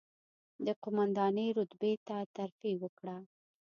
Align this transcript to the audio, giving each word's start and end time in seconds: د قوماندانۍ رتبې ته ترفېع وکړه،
د 0.65 0.67
قوماندانۍ 0.83 1.47
رتبې 1.57 1.93
ته 2.07 2.17
ترفېع 2.35 2.75
وکړه، 2.79 3.17